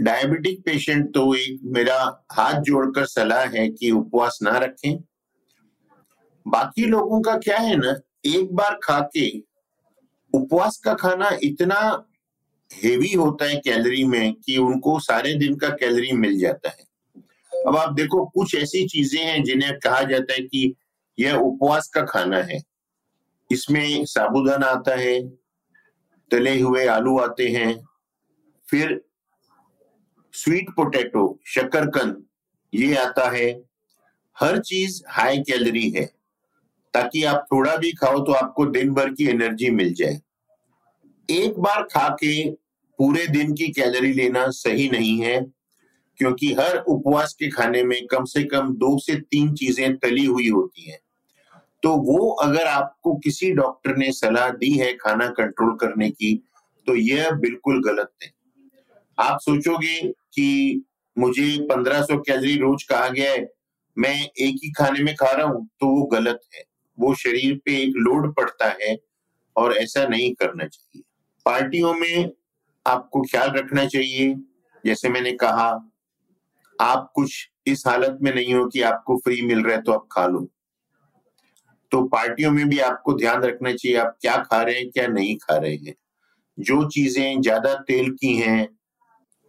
डायबिटिक 0.00 0.64
पेशेंट 0.64 1.14
तो 1.14 1.34
एक 1.34 1.60
मेरा 1.64 2.26
हाथ 2.32 2.60
जोड़कर 2.60 3.06
सलाह 3.06 3.44
है 3.44 3.68
कि 3.68 3.90
उपवास 3.90 4.38
ना 4.42 4.58
रखें। 4.58 5.04
बाकी 6.48 6.86
लोगों 6.86 7.20
का 7.20 7.36
क्या 7.36 7.58
है 7.58 7.76
ना, 7.76 8.00
एक 8.26 8.54
बार 8.54 8.78
खा 8.82 9.00
के 9.16 9.42
उपवास 10.34 10.76
का 10.76 10.94
खाना 10.94 11.30
इतना 11.42 12.06
हेवी 12.70 13.12
होता 13.12 13.44
है 13.44 13.56
कैलोरी 13.56 14.04
में 14.04 14.34
कि 14.34 14.56
उनको 14.56 14.98
सारे 15.00 15.34
दिन 15.34 15.56
का 15.56 15.68
कैलोरी 15.68 16.12
मिल 16.12 16.38
जाता 16.38 16.68
है। 16.68 16.84
अब 17.66 17.76
आप 17.76 17.92
देखो, 17.92 18.26
कुछ 18.26 18.54
ऐसी 18.54 18.86
चीज़ें 18.88 19.24
हैं 19.24 19.42
जिन्हें 19.44 19.78
कहा 19.78 20.02
जाता 20.02 20.32
है 20.32 20.42
कि 20.42 20.74
यह 21.18 21.34
उपवास 21.34 21.88
का 21.88 22.02
खाना 22.02 22.38
है। 22.42 22.60
इसमें 23.50 24.04
साबुदाना 24.04 24.66
आता 24.66 24.96
है, 24.96 25.20
तले 26.30 26.60
हुए 26.60 26.86
आलू 26.86 27.18
आते 27.18 27.48
हैं, 27.48 27.74
फिर 28.68 29.00
स्वीट 30.32 30.70
पोटैटो 30.70 31.40
शकरकंद, 31.46 32.24
ये 32.74 32.94
आता 32.96 33.30
है। 33.30 33.50
हर 34.36 34.58
चीज़ 34.58 35.02
हाई 35.08 35.38
कैलोरी 35.38 35.90
है। 35.90 36.19
ताकि 36.94 37.22
आप 37.24 37.46
थोड़ा 37.52 37.76
भी 37.76 37.92
खाओ 37.92 38.18
तो 38.24 38.32
आपको 38.32 38.66
दिन 38.68 38.92
भर 38.94 39.10
की 39.10 39.26
एनर्जी 39.28 39.70
मिल 39.70 39.92
जाए। 39.94 40.20
एक 41.28 41.58
बार 41.58 41.82
खा 41.84 42.08
के 42.14 42.50
पूरे 42.98 43.26
दिन 43.28 43.52
की 43.54 43.68
कैलोरी 43.70 44.12
लेना 44.12 44.46
सही 44.50 44.88
नहीं 44.90 45.20
है, 45.20 45.40
क्योंकि 46.18 46.52
हर 46.54 46.76
उपवास 46.78 47.34
के 47.34 47.48
खाने 47.50 47.82
में 47.82 48.06
कम 48.06 48.24
से 48.24 48.42
कम 48.44 48.74
दो 48.74 48.96
से 48.98 49.14
तीन 49.20 49.54
चीज़ें 49.54 49.96
तली 49.98 50.24
हुई 50.24 50.48
होती 50.48 50.90
हैं। 50.90 50.98
तो 51.82 51.94
वो 52.04 52.28
अगर 52.42 52.66
आपको 52.66 53.14
किसी 53.18 53.50
डॉक्टर 53.52 53.96
ने 53.96 54.10
सलाह 54.12 54.48
दी 54.50 54.72
है 54.78 54.92
खाना 54.94 55.28
कंट्रोल 55.30 55.74
करने 55.76 56.10
की 56.10 56.34
तो 56.86 56.94
यह 56.96 57.30
बिल्कुल 57.36 57.82
गलत 57.82 58.10
है। 58.22 58.32
आप 59.18 59.38
सोचोगे 59.40 60.00
कि 60.34 60.84
मुझे 61.16 61.46
1500 61.66 62.16
कैलोरी 62.18 62.56
रोज 62.56 62.82
कहा 62.82 63.08
गया 63.08 63.30
है, 63.30 63.48
मैं 63.96 64.14
एक 64.16 64.60
ही 64.64 64.70
खाने 64.72 65.02
में 65.02 65.14
खा 65.14 65.30
रहा 65.30 65.46
हूँ 65.46 65.66
तो 65.80 65.86
वो 65.88 66.04
गलत 66.08 66.40
है। 66.54 66.62
वो 67.00 67.14
शरीर 67.14 67.60
पे 67.64 67.76
एक 67.82 67.94
लोड 67.96 68.34
पड़ता 68.34 68.68
है 68.82 68.96
और 69.56 69.72
ऐसा 69.72 70.06
नहीं 70.08 70.32
करना 70.34 70.66
चाहिए। 70.66 71.02
पार्टियों 71.46 71.94
में 71.94 72.32
आपको 72.86 73.22
ख्याल 73.22 73.50
रखना 73.50 73.84
चाहिए। 73.86 74.34
जैसे 74.84 75.08
मैंने 75.08 75.32
कहा, 75.32 75.68
आप 76.78 77.10
कुछ 77.14 77.48
इस 77.66 77.82
हालत 77.86 78.18
में 78.22 78.34
नहीं 78.34 78.54
हो 78.54 78.66
कि 78.66 78.82
आपको 78.82 79.16
फ्री 79.16 79.40
मिल 79.42 79.62
रहा 79.62 79.76
है 79.76 79.82
तो 79.82 79.92
आप 79.92 80.06
खा 80.12 80.26
लो। 80.26 80.48
तो 81.92 82.02
पार्टियों 82.04 82.50
में 82.50 82.68
भी 82.68 82.78
आपको 82.78 83.12
ध्यान 83.12 83.42
रखना 83.42 83.72
चाहिए, 83.72 83.96
आप 83.96 84.16
क्या 84.20 84.36
खा 84.42 84.62
रहे 84.62 84.74
हैं, 84.74 84.90
क्या 84.90 85.06
नहीं 85.06 85.36
खा 85.36 85.56
रहे 85.56 85.74
हैं। 85.76 85.94
जो 86.58 86.88
चीज़ें 86.88 87.40
ज़्यादा 87.40 87.74
तेल 87.74 88.10
की 88.10 88.34
हैं, 88.36 88.68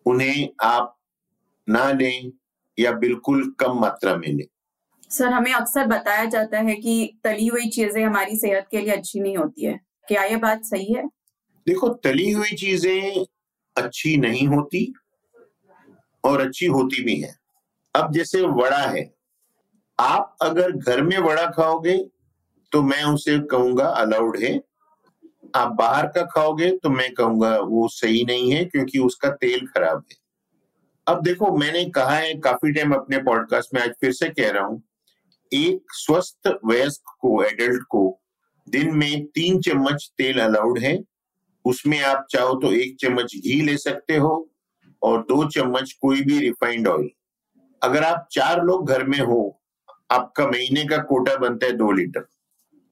उन्हें 0.05 0.49
आप 0.63 0.97
ना 1.67 1.91
लें 1.91 2.31
या 2.77 2.91
बिल्कुल 2.91 3.43
कम 3.59 3.79
मात्रा 3.79 4.15
में 4.15 4.27
लें। 4.27 4.45
सर, 5.11 5.27
हमें 5.27 5.51
अक्सर 5.53 5.87
बताया 5.87 6.25
जाता 6.25 6.59
है 6.59 6.75
कि 6.75 7.19
तली 7.23 7.47
हुई 7.47 7.69
चीज़ें 7.69 8.03
हमारी 8.03 8.35
सेहत 8.37 8.67
के 8.71 8.81
लिए 8.81 8.91
अच्छी 8.91 9.19
नहीं 9.19 9.37
होती 9.37 9.65
है। 9.65 9.79
क्या 10.07 10.23
ये 10.23 10.35
बात 10.35 10.63
सही 10.65 10.93
है? 10.93 11.05
देखो, 11.67 11.89
तली 11.89 12.31
हुई 12.31 12.55
चीज़ें 12.57 13.25
अच्छी 13.75 14.15
नहीं 14.17 14.47
होती 14.47 14.93
और 16.23 16.41
अच्छी 16.41 16.65
होती 16.65 17.03
भी 17.03 17.15
है। 17.21 17.33
अब 17.95 18.11
जैसे 18.13 18.41
वड़ा 18.41 18.85
है, 18.85 19.09
आप 19.99 20.35
अगर 20.41 20.71
घर 20.71 21.01
में 21.01 21.17
वड़ा 21.17 21.45
खाओगे 21.47 21.97
तो 22.71 22.81
मैं 22.81 23.03
उसे 23.03 23.37
कहूँगा 23.51 23.85
अलाउड 23.85 24.37
है। 24.37 24.59
आप 25.55 25.71
बाहर 25.71 26.05
का 26.07 26.23
खाओगे 26.25 26.69
तो 26.77 26.89
मैं 26.89 27.13
कहूँगा 27.13 27.55
वो 27.59 27.87
सही 27.87 28.23
नहीं 28.25 28.51
है 28.51 28.63
क्योंकि 28.65 28.99
उसका 28.99 29.29
तेल 29.31 29.65
खराब 29.67 30.03
है। 30.11 30.17
अब 31.07 31.21
देखो, 31.23 31.51
मैंने 31.57 31.83
कहा 31.85 32.15
है, 32.15 32.33
काफ़ी 32.35 32.71
टाइम 32.73 32.93
अपने 32.93 33.17
पॉडकास्ट 33.23 33.73
में, 33.73 33.81
आज 33.81 33.93
फिर 34.01 34.11
से 34.11 34.29
कह 34.29 34.51
रहा 34.51 34.63
हूँ 34.63 34.81
एक 35.51 35.93
स्वस्थ 35.93 36.47
वयस्क 36.65 37.15
को 37.21 37.43
एडल्ट 37.43 37.83
को, 37.89 38.21
दिन 38.67 38.95
में 38.95 39.25
तीन 39.25 39.59
चम्मच 39.61 40.11
तेल 40.17 40.39
अलाउड 40.41 40.79
है। 40.79 40.97
उसमें 41.65 41.99
आप 42.01 42.25
चाहो 42.31 42.53
तो 42.59 42.71
एक 42.73 42.95
चम्मच 43.01 43.35
घी 43.35 43.59
ले 43.61 43.77
सकते 43.77 44.17
हो 44.17 44.33
और 45.01 45.21
दो 45.23 45.43
चम्मच 45.49 45.91
कोई 46.01 46.21
भी 46.21 46.39
रिफाइंड 46.39 46.87
ऑयल 46.87 47.09
अगर 47.81 48.03
आप 48.03 48.27
चार 48.31 48.63
लोग 48.63 48.89
घर 48.89 49.03
में 49.03 49.19
हो, 49.19 49.61
आपका 50.11 50.45
महीने 50.47 50.83
का 50.85 50.97
कोटा 51.03 51.35
बनता 51.37 51.65
है 51.65 51.71
दो 51.73 51.91
लीटर। 51.91 52.27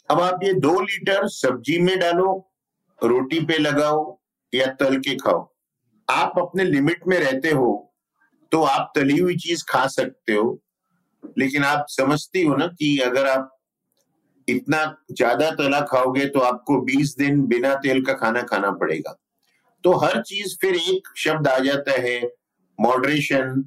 अब 0.09 0.21
आप 0.21 0.43
ये 0.43 0.53
दो 0.55 0.79
लीटर 0.81 1.27
सब्ज़ी 1.29 1.77
में 1.79 1.97
डालो, 1.99 2.31
रोटी 2.99 3.39
पे 3.45 3.57
लगाओ 3.57 4.19
या 4.53 4.65
तल 4.73 4.97
के 4.97 5.15
खाओ। 5.15 5.47
आप 6.07 6.39
अपने 6.39 6.63
लिमिट 6.63 7.07
में 7.07 7.19
रहते 7.19 7.49
हो 7.51 7.69
तो 8.51 8.61
आप 8.63 8.91
तली 8.95 9.17
हुई 9.17 9.35
चीज़ 9.37 9.63
खा 9.69 9.85
सकते 9.89 10.33
हो 10.33 10.59
लेकिन 11.37 11.63
आप 11.63 11.85
समझती 11.89 12.43
हो 12.43 12.55
ना 12.55 12.67
कि 12.69 12.97
अगर 12.99 13.27
आप 13.27 13.55
इतना 14.47 14.83
ज़्यादा 15.11 15.49
तला 15.55 15.79
खाओगे 15.81 16.25
तो 16.27 16.39
आपको 16.41 16.79
20 16.85 17.15
दिन 17.17 17.41
बिना 17.47 17.73
तेल 17.77 18.03
का 18.05 18.13
खाना 18.13 18.41
खाना 18.43 18.71
पड़ेगा। 18.73 19.15
तो 19.83 19.91
हर 19.97 20.21
चीज़ 20.21 20.55
फिर 20.61 20.75
एक 20.75 21.07
शब्द 21.17 21.47
आ 21.47 21.57
जाता 21.59 21.99
है 22.01 22.19
मॉडरेशन 22.79 23.63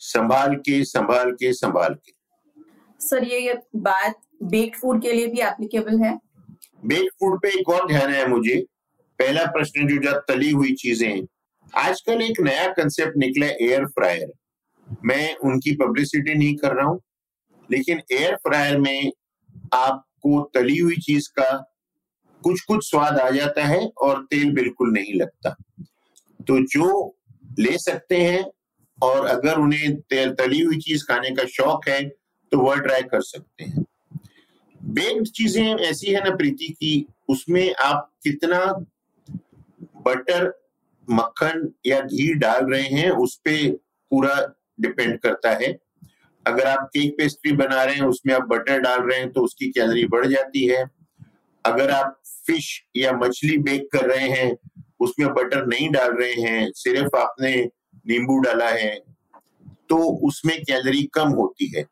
संभाल 0.00 0.54
के 0.58 0.82
संभाल 0.84 1.30
के 1.32 1.52
संभाल 1.52 1.94
के। 1.94 2.12
सर 3.00 3.24
ये 3.24 3.58
बात 3.78 4.20
बेक्ड 4.44 4.76
फ़ूड 4.76 5.02
के 5.02 5.12
लिए 5.12 5.26
भी 5.26 5.40
एप्लीकेबल 5.40 5.98
है? 6.00 6.18
बेक्ड 6.84 7.10
फ़ूड 7.20 7.40
पे 7.42 7.48
एक 7.60 7.68
और 7.68 7.86
ध्यान 7.88 8.10
है 8.10 8.26
मुझे। 8.28 8.56
पहला 9.18 9.44
प्रश्न 9.52 9.86
जो 9.88 9.96
जो 10.02 10.12
तली 10.28 10.50
हुई 10.50 10.72
चीज़ें 10.74 11.26
आजकल 11.72 12.22
एक 12.22 12.40
नया 12.40 12.66
कंसेप्ट 12.72 13.16
निकला 13.16 13.46
एयर 13.46 13.86
फ्रायर 13.88 14.32
मैं 15.04 15.34
उनकी 15.36 15.74
पब्लिसिटी 15.76 16.34
नहीं 16.34 16.54
कर 16.56 16.72
रहा 16.72 16.86
हूँ, 16.86 17.00
लेकिन 17.68 18.00
एयर 18.12 18.34
फ्रायर 18.38 18.78
में 18.78 19.12
आपको 19.74 20.40
तली 20.54 20.78
हुई 20.78 20.96
चीज़ 20.96 21.28
का 21.38 21.52
कुछ 22.42 22.60
कुछ 22.60 22.88
स्वाद 22.90 23.18
आ 23.18 23.28
जाता 23.30 23.64
है 23.64 23.86
और 24.02 24.22
तेल 24.30 24.52
बिल्कुल 24.52 24.92
नहीं 24.92 25.14
लगता। 25.14 25.50
तो 26.40 26.58
जो 26.68 27.16
ले 27.60 27.76
सकते 27.78 28.16
हैं 28.16 28.44
और 28.98 29.26
अगर 29.26 29.58
उन्हें 29.58 29.94
तेल 30.00 30.30
तली 30.32 30.60
हुई 30.60 30.78
चीज़ 30.78 31.04
खाने 31.04 31.30
का 31.30 31.44
शौक 31.48 31.88
है 31.88 32.02
तो 32.08 32.58
वह 32.58 32.76
ट्राई 32.76 33.02
कर 33.02 33.20
सकते 33.22 33.64
हैं। 33.64 33.84
बेक्ड 34.80 35.28
चीज़ें 35.28 35.62
ऐसी 35.80 36.12
है 36.12 36.24
ना 36.24 36.34
प्रीति 36.36 36.68
की 36.70 37.06
उसमें 37.28 37.74
आप 37.74 38.10
कितना 38.22 38.64
बटर 40.02 40.52
मक्खन 41.08 41.72
या 41.86 42.00
घी 42.00 42.32
डाल 42.34 42.64
रहे 42.64 42.82
हैं, 42.82 43.10
उस 43.10 43.36
पर 43.38 43.70
पूरा 44.12 44.34
डिपेंड 44.78 45.18
करता 45.18 45.50
है। 45.52 45.72
अगर 46.46 46.66
आप 46.66 46.88
केक 46.94 47.14
पेस्ट्री 47.18 47.52
बना 47.52 47.82
रहे 47.84 47.94
हैं, 47.94 48.02
उसमें 48.02 48.34
आप 48.34 48.42
बटर 48.42 48.80
डाल 48.80 49.00
रहे 49.00 49.18
हैं 49.18 49.30
तो 49.32 49.40
उसकी 49.40 49.70
कैलोरी 49.70 50.04
बढ़ 50.06 50.26
जाती 50.26 50.66
है। 50.66 50.84
अगर 51.64 51.90
आप 51.90 52.20
फ़िश 52.46 52.68
या 52.96 53.12
मछली 53.12 53.58
बेक 53.58 53.88
कर 53.92 54.06
रहे 54.06 54.28
हैं, 54.28 54.56
उसमें 55.00 55.28
बटर 55.34 55.66
नहीं 55.66 55.90
डाल 55.90 56.12
रहे 56.12 56.32
हैं, 56.32 56.70
सिर्फ़ 56.74 57.16
आपने 57.16 57.54
नींबू 58.08 58.38
डाला 58.40 58.68
है 58.68 58.94
तो 59.88 59.96
उसमें 60.26 60.56
कैलोरी 60.62 61.02
कम 61.14 61.28
होती 61.28 61.66
है। 61.76 61.84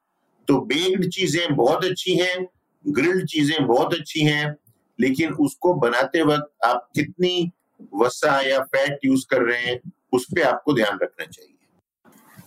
तो 0.49 0.61
बेक्ड 0.61 1.09
चीज़ें 1.09 1.57
बहुत 1.57 1.85
अच्छी 1.85 2.17
हैं, 2.17 2.47
ग्रिल्ड 2.85 3.27
चीज़ें 3.27 3.67
बहुत 3.67 3.95
अच्छी 3.95 4.25
हैं, 4.25 4.57
लेकिन 4.99 5.33
उसको 5.33 5.75
बनाते 5.75 6.23
वक्त 6.23 6.67
आप 6.67 6.89
कितनी 6.95 7.51
वसा 7.95 8.41
या 8.41 8.61
फैट 8.61 8.99
यूज़ 9.05 9.27
कर 9.31 9.43
रहे 9.43 9.61
हैं, 9.61 9.81
उस 10.13 10.25
पर 10.25 10.43
आपको 10.43 10.73
ध्यान 10.73 10.99
रखना 11.03 11.27
चाहिए। 11.27 11.60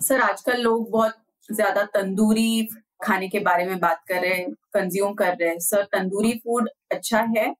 सर, 0.04 0.20
आजकल 0.20 0.60
लोग 0.62 0.90
बहुत 0.90 1.14
ज़्यादा 1.48 1.82
तंदूरी 1.94 2.68
खाने 3.04 3.28
के 3.28 3.38
बारे 3.40 3.64
में 3.66 3.78
बात 3.80 4.02
कर 4.08 4.20
रहे 4.20 4.34
हैं 4.34 4.50
कंज्यूम 4.74 5.14
कर 5.14 5.36
रहे 5.36 5.48
हैं। 5.48 5.58
सर, 5.60 5.82
तंदूरी 5.84 6.32
फ़ूड 6.38 6.68
अच्छा 6.92 7.20
है? 7.36 7.52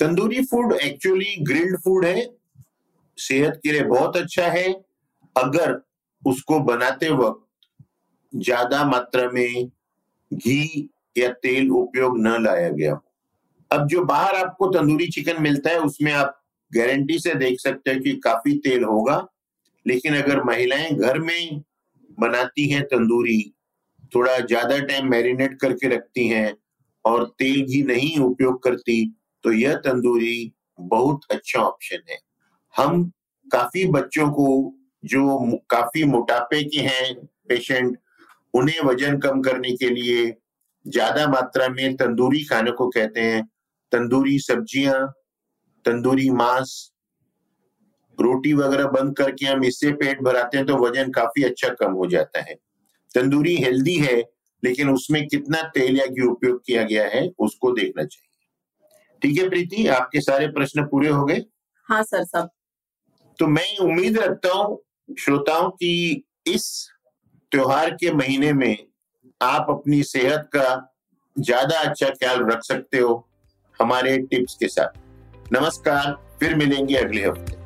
Tandoori 0.00 0.44
food 0.44 0.72
actually 0.74 1.34
grilled 1.42 1.78
food 1.78 2.04
है, 2.04 2.26
सेहत 3.18 3.60
के 3.62 3.72
लिए 3.72 3.82
बहुत 3.84 4.16
अच्छा 4.16 4.46
है। 4.48 4.72
अगर 5.36 5.80
उसको 6.22 6.58
बनाते 6.60 7.10
वक्त 7.10 7.46
ज़्यादा 8.32 8.84
मात्रा 8.84 9.28
में 9.30 9.70
घी 10.30 10.88
या 11.18 11.28
तेल 11.42 11.70
उपयोग 11.70 12.18
न 12.18 12.36
लाया 12.42 12.68
गया 12.70 13.00
अब 13.70 13.86
जो 13.88 14.04
बाहर 14.04 14.34
आपको 14.36 14.66
तंदूरी 14.70 15.06
चिकन 15.08 15.42
मिलता 15.42 15.70
है, 15.70 15.78
उसमें 15.78 16.12
आप 16.12 16.38
गारंटी 16.72 17.18
से 17.18 17.34
देख 17.34 17.60
सकते 17.60 17.90
हैं 17.90 18.00
कि 18.02 18.12
काफ़ी 18.24 18.56
तेल 18.58 18.84
होगा। 18.84 19.16
लेकिन 19.86 20.16
अगर 20.16 20.42
महिलाएँ 20.44 20.90
घर 20.90 21.18
में 21.18 21.62
बनाती 22.18 22.68
हैं 22.68 22.82
तंदूरी, 22.84 23.42
थोड़ा 24.14 24.38
ज़्यादा 24.38 24.78
टाइम 24.78 25.10
मैरिनेट 25.10 25.58
करके 25.60 25.88
रखती 25.88 26.26
हैं 26.28 26.54
और 27.04 27.24
तेल 27.38 27.62
घी 27.62 27.82
नहीं 27.82 28.18
उपयोग 28.20 28.62
करती 28.62 29.04
तो 29.44 29.52
यह 29.52 29.74
तंदूरी 29.76 30.52
बहुत 30.80 31.20
अच्छा 31.30 31.60
ऑप्शन 31.60 32.02
है। 32.10 32.18
हम 32.74 33.10
काफ़ी 33.46 33.84
बच्चों 33.86 34.28
को, 34.30 34.74
जो 35.04 35.58
काफ़ी 35.70 36.04
मोटापे 36.04 36.62
के 36.64 36.80
हैं 36.80 37.14
पेशेंट 37.48 37.96
उन्हें 38.54 38.80
वज़न 38.84 39.18
कम 39.18 39.40
करने 39.42 39.72
के 39.76 39.88
लिए 39.90 40.30
ज़्यादा 40.86 41.26
मात्रा 41.28 41.68
में 41.68 41.96
तंदूरी 41.96 42.44
खाने 42.44 42.70
को 42.70 42.88
कहते 42.88 43.20
हैं। 43.20 43.42
तंदूरी 43.92 44.38
सब्ज़ियाँ, 44.38 45.06
तंदूरी 45.84 46.30
मांस 46.30 46.91
रोटी 48.22 48.52
वगैरह 48.54 48.86
बंद 48.90 49.16
करके 49.16 49.46
हम 49.46 49.64
इससे 49.64 49.92
पेट 49.94 50.20
भराते 50.22 50.56
हैं 50.56 50.66
तो 50.66 50.76
वज़न 50.78 51.10
काफ़ी 51.10 51.42
अच्छा 51.44 51.68
कम 51.80 51.92
हो 51.92 52.06
जाता 52.06 52.40
है। 52.40 52.54
तंदूरी 53.14 53.56
हेल्दी 53.56 53.96
है 53.96 54.16
लेकिन 54.62 54.90
उसमें 54.90 55.26
कितना 55.28 55.62
तेल 55.74 55.96
या 55.96 56.06
घी 56.06 56.26
उपयोग 56.26 56.60
किया 56.66 56.82
गया 56.82 57.06
है 57.08 57.28
उसको 57.38 57.72
देखना 57.72 58.04
चाहिए। 58.04 58.28
ठीक 59.22 59.38
है 59.38 59.48
प्रीति? 59.48 59.86
आपके 59.88 60.20
सारे 60.20 60.46
प्रश्न 60.48 60.84
पूरे 60.84 61.08
हो 61.08 61.24
गए? 61.24 61.44
हाँ 61.88 62.02
सर 62.02 62.24
सब। 62.24 62.48
तो 63.38 63.46
मैं 63.48 63.76
उम्मीद 63.80 64.18
रखता 64.18 64.52
हूँ 64.52 64.78
श्रोताओं 65.18 65.70
की 65.70 66.24
इस 66.46 66.66
त्योहार 67.52 67.90
के 67.90 68.12
महीने 68.12 68.52
में 68.52 68.76
आप 69.40 69.66
अपनी 69.70 70.02
सेहत 70.02 70.48
का 70.56 70.68
ज़्यादा 71.36 71.78
अच्छा 71.80 72.08
ख्याल 72.10 72.44
रख 72.46 72.62
सकते 72.64 72.98
हो 72.98 73.14
हमारे 73.78 74.16
टिप्स 74.20 74.54
के 74.54 74.68
साथ। 74.68 75.52
नमस्कार 75.52 76.12
फिर 76.40 76.54
मिलेंगे 76.54 76.96
अगले 76.96 77.24
हफ़्ते। 77.24 77.61